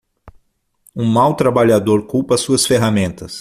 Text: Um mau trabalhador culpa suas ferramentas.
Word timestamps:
Um 0.95 1.05
mau 1.11 1.35
trabalhador 1.35 2.07
culpa 2.07 2.35
suas 2.35 2.65
ferramentas. 2.65 3.29